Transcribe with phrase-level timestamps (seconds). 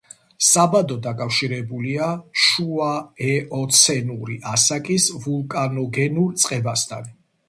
[0.45, 2.07] საბადო დაკავშირებულია
[2.43, 7.13] შუაეოცენური ასაკის ვულკანოგენურ წყებასთან.